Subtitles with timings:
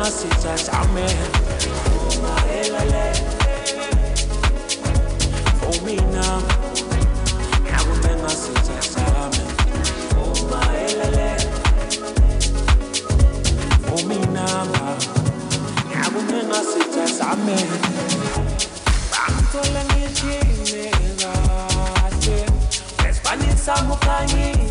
[0.00, 1.16] unasita samehe
[5.60, 6.24] fumina
[7.72, 9.44] hakumengasita same
[13.88, 14.46] fumina
[16.02, 17.78] hakumengasita samehe
[19.12, 20.90] bangitole ngijime
[24.04, 24.70] kahle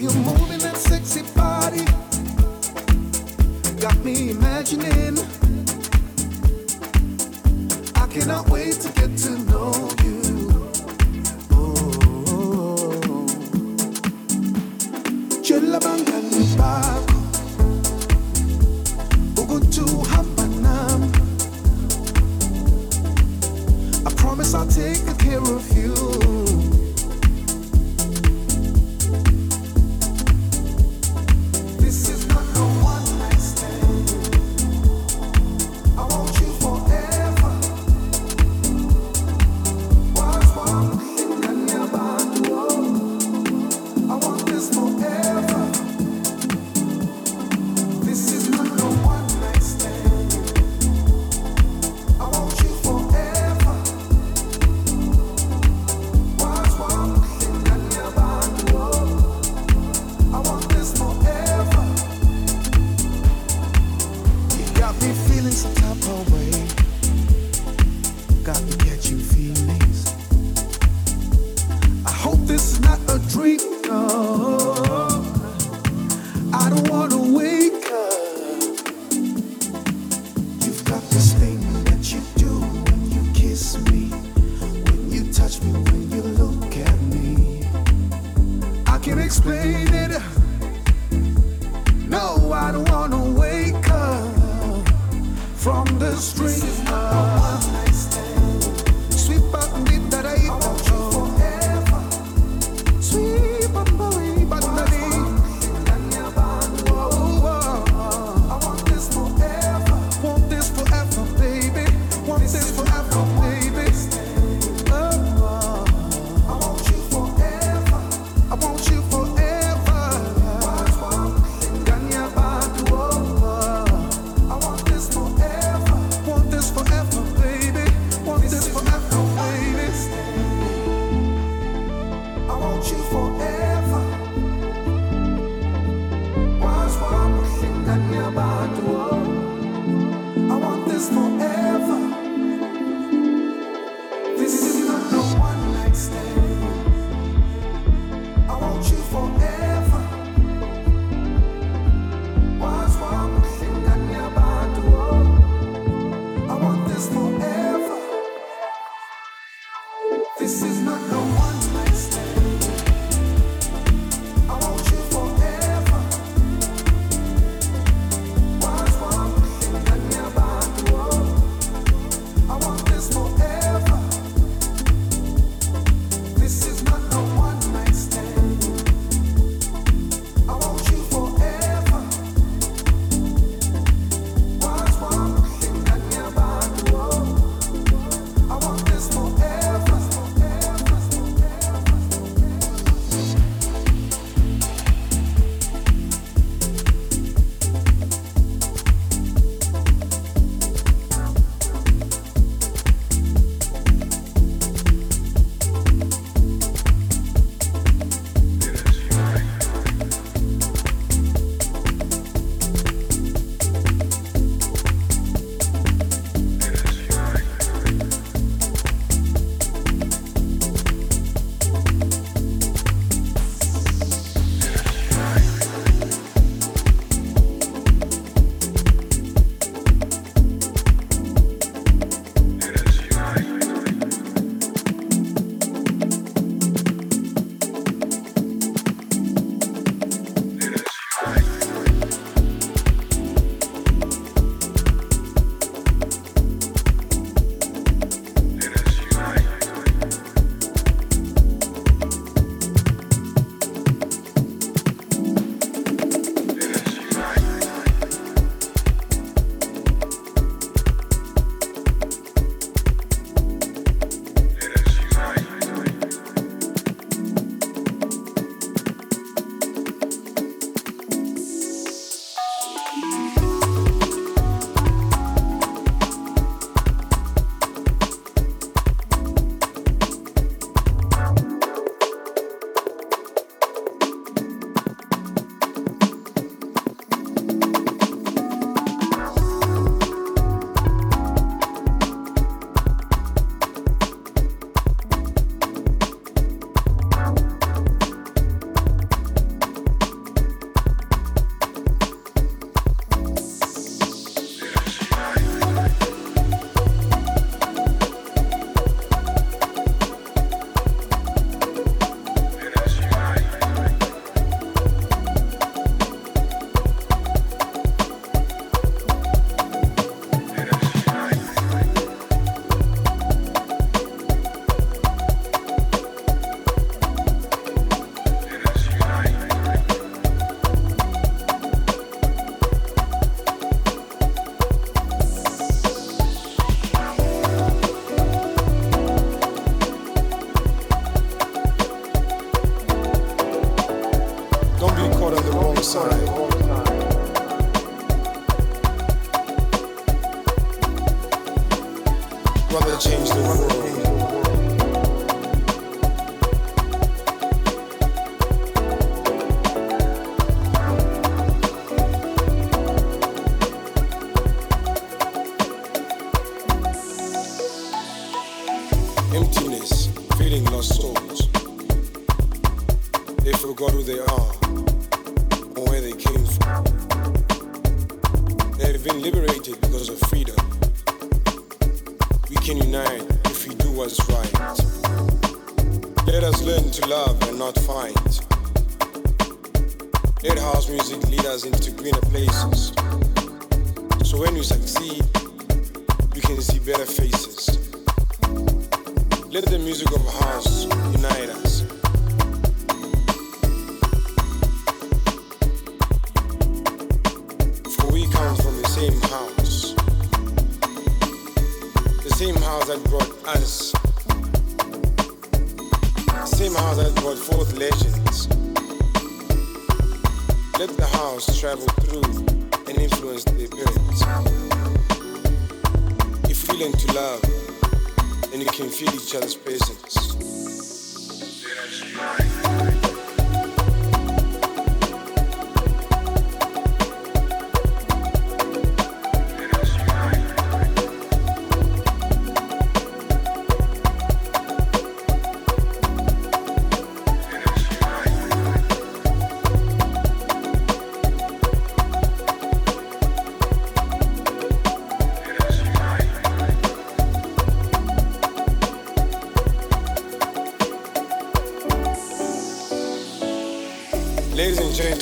[0.00, 0.57] Whoa.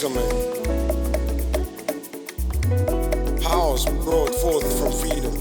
[0.07, 0.31] incoming.
[3.41, 5.33] Powers brought forth from freedom.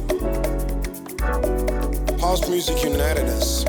[2.20, 3.66] House music united us.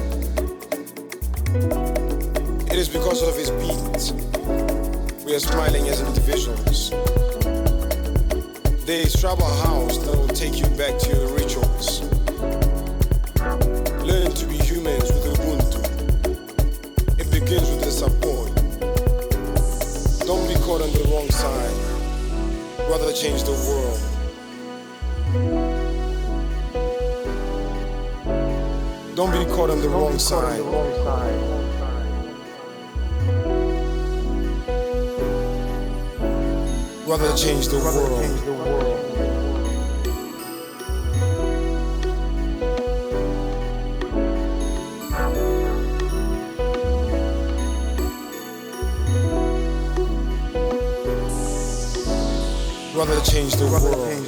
[2.71, 4.13] It is because of his beats
[5.25, 6.91] we are smiling as individuals.
[8.87, 12.03] There is trouble house that will take you back to your rituals.
[14.05, 15.11] Learn to be humans
[20.67, 21.77] caught on the wrong side.
[22.91, 24.01] Rather change the world.
[29.15, 30.61] Don't be caught on the wrong side.
[37.07, 39.26] Rather change the world.
[53.07, 54.26] gonna change the world.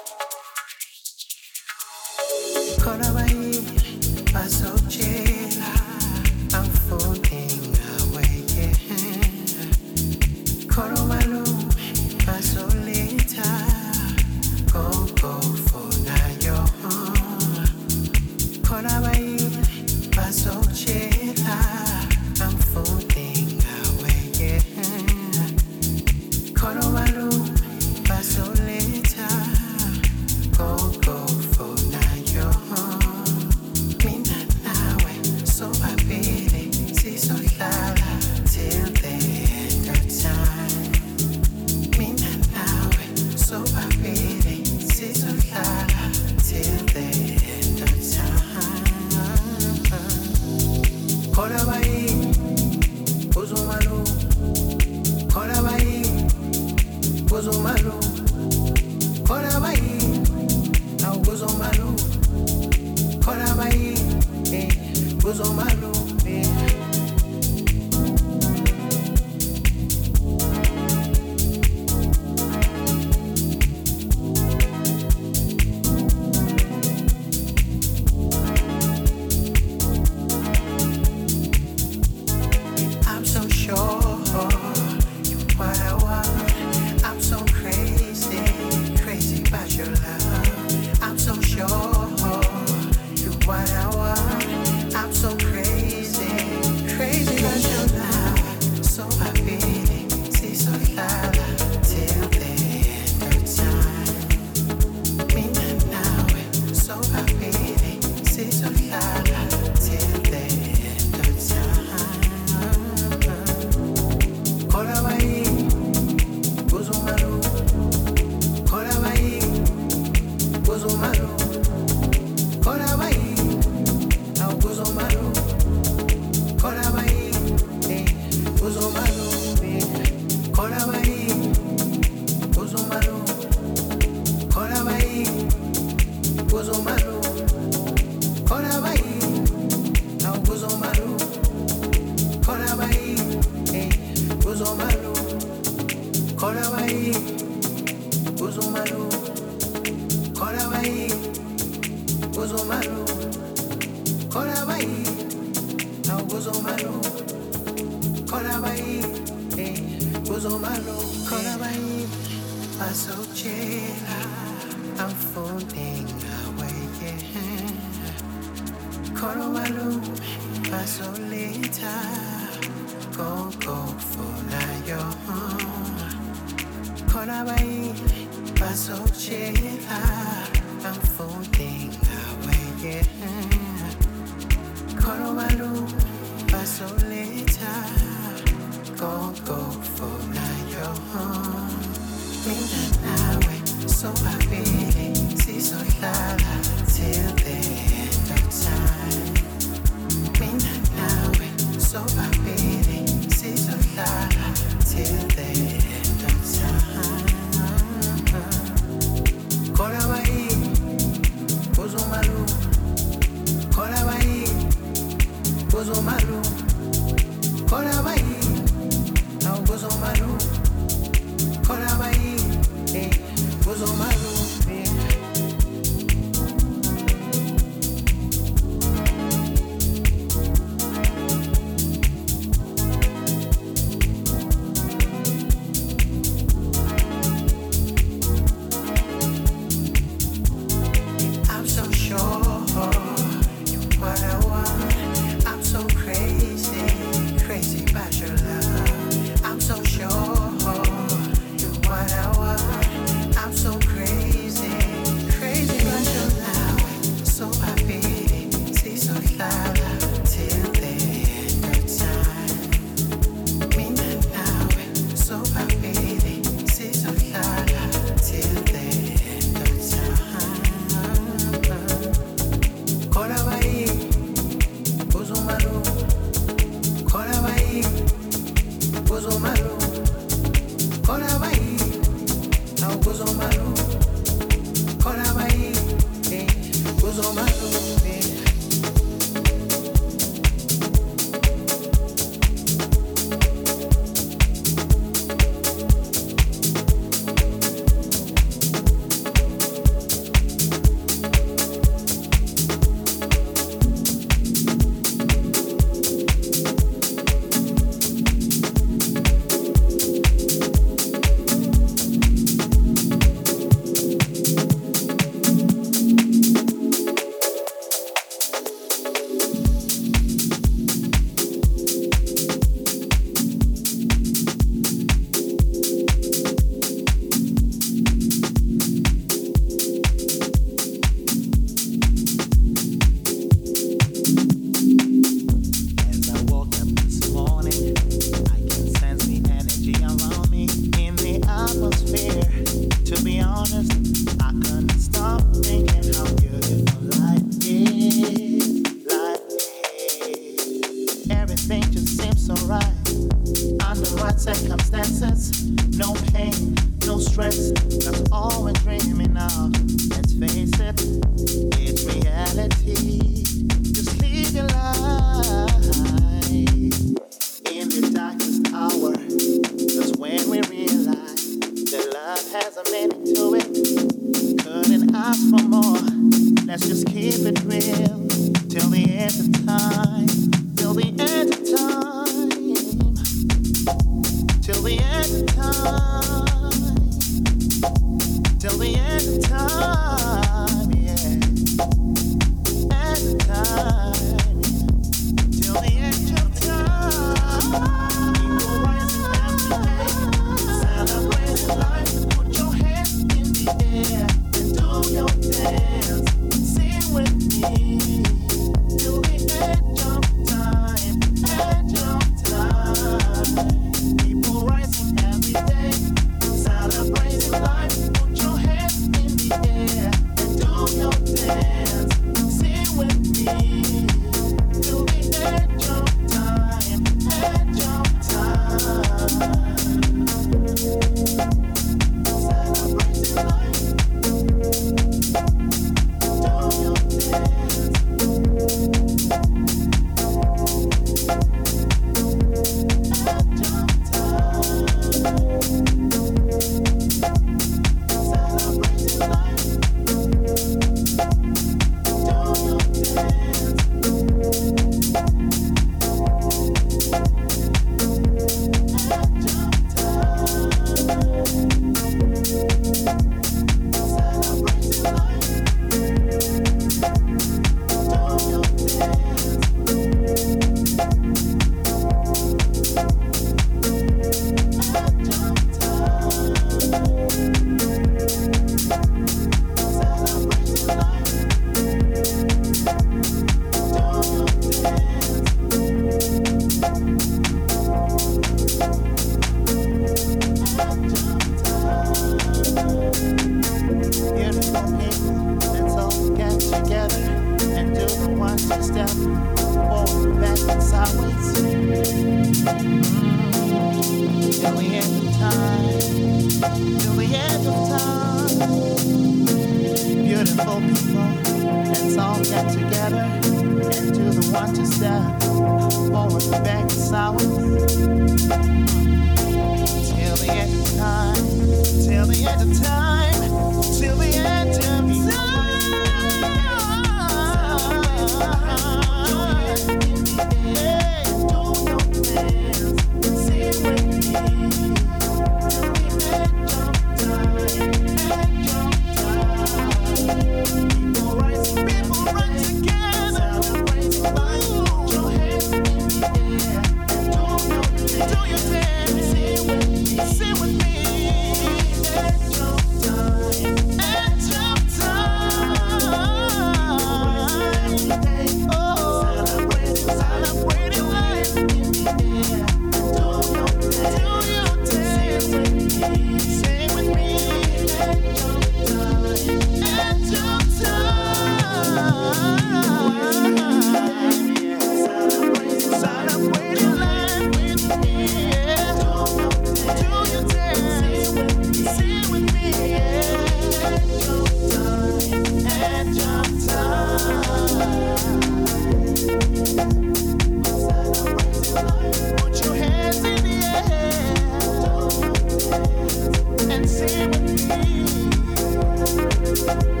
[599.61, 600.00] Put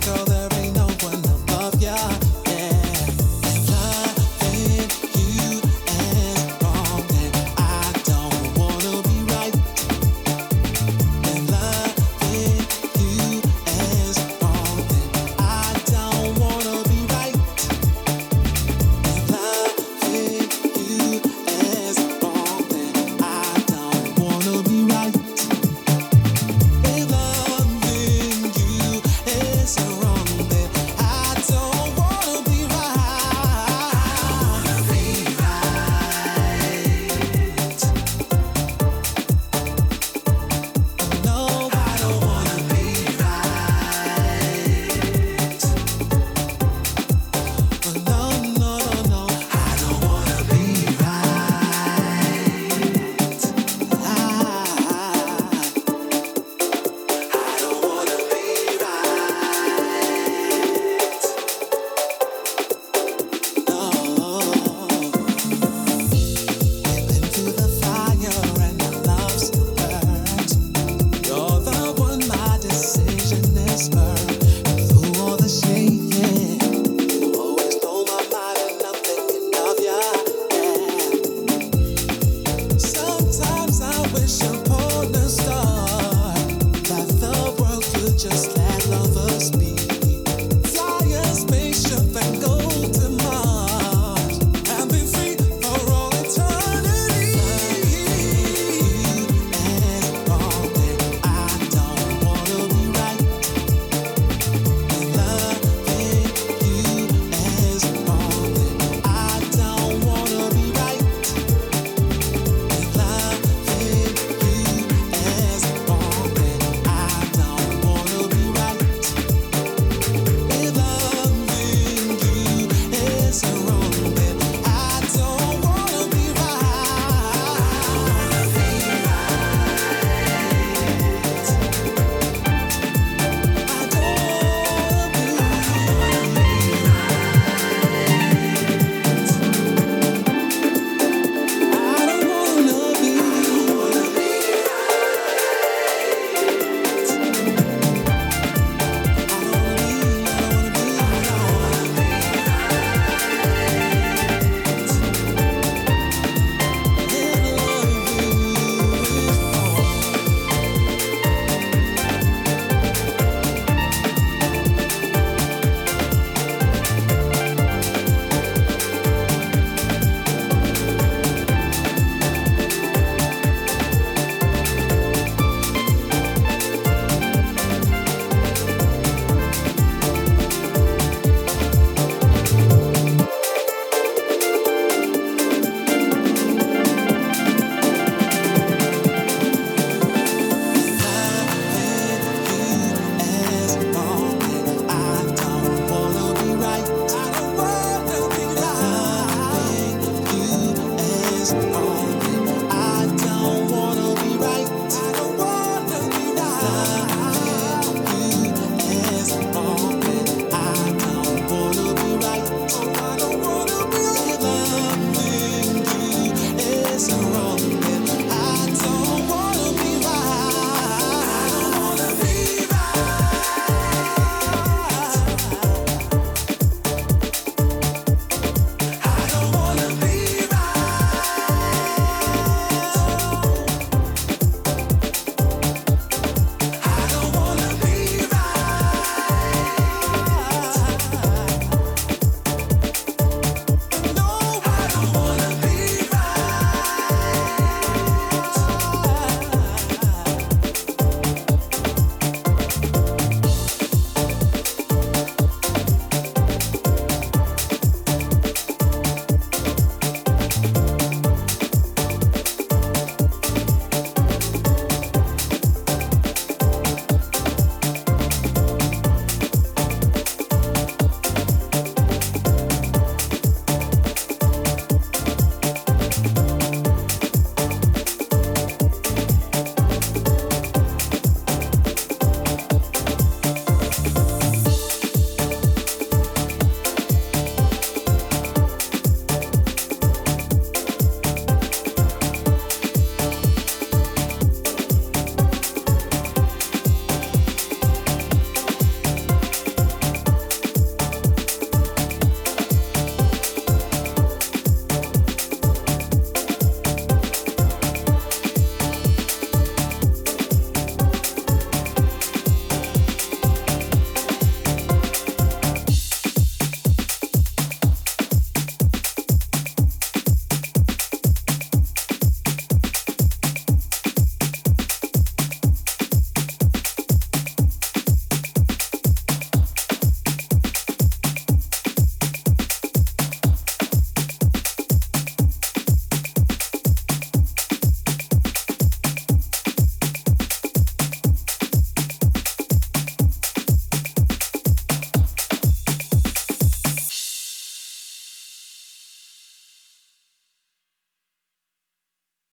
[0.00, 0.29] girl